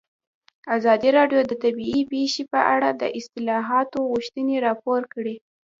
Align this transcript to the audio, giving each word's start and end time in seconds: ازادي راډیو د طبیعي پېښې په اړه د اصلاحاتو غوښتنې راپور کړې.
ازادي 0.75 1.09
راډیو 1.17 1.39
د 1.45 1.53
طبیعي 1.63 2.01
پېښې 2.11 2.43
په 2.51 2.59
اړه 2.73 2.89
د 3.01 3.03
اصلاحاتو 3.19 3.97
غوښتنې 4.11 4.55
راپور 4.67 5.01
کړې. 5.13 5.35